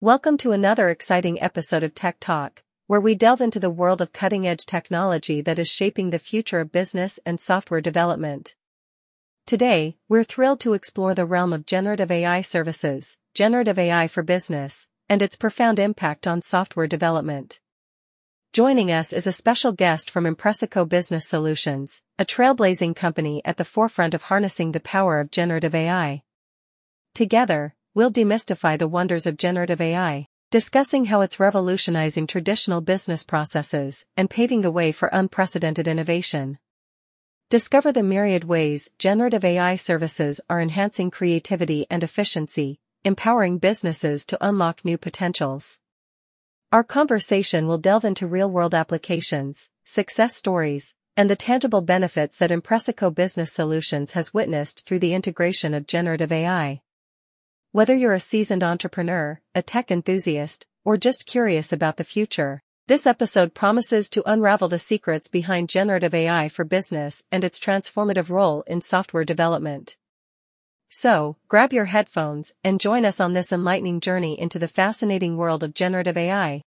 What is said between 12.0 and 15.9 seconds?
AI services, generative AI for business, and its profound